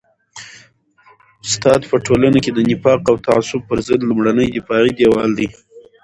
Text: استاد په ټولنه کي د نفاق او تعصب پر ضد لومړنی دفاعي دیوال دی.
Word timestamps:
استاد 1.45 1.81
په 1.89 1.95
ټولنه 2.05 2.39
کي 2.43 2.51
د 2.53 2.59
نفاق 2.69 3.01
او 3.11 3.15
تعصب 3.25 3.61
پر 3.69 3.77
ضد 3.87 4.01
لومړنی 4.09 4.47
دفاعي 4.57 4.91
دیوال 4.99 5.31
دی. 5.39 5.47